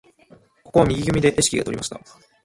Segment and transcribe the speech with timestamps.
[0.63, 2.01] ここは右組でレシキが取りました。